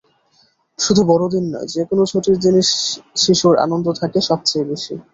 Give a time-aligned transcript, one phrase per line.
[0.79, 2.61] শুধু বড়দিন নয়, যেকোনো ছুটির দিনে
[3.15, 4.93] শিশুর আনন্দ থাকে সবচেয়ে বেশি।